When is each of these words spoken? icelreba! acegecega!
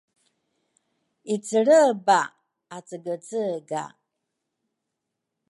icelreba! 1.35 2.19
acegecega! 2.77 3.83